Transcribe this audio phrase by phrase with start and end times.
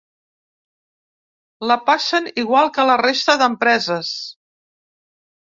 [1.71, 4.11] La passen igual que la resta d’empreses.